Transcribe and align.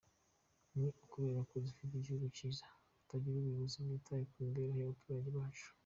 Ni 0.77 0.87
ukubera 1.03 1.39
ko 1.49 1.53
dufite 1.65 1.91
igihugu 1.97 2.25
cyiza, 2.35 2.65
tukagira 2.99 3.35
ubuyobozi 3.37 3.75
bwitaye 3.83 4.23
ku 4.29 4.35
mibereho 4.45 4.75
y’abaturage 4.79 5.29
bacu. 5.37 5.67